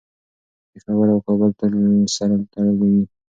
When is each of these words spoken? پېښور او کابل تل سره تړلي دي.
پېښور 0.71 1.07
او 1.13 1.19
کابل 1.27 1.51
تل 1.59 1.73
سره 2.15 2.35
تړلي 2.51 2.89
دي. 2.95 3.03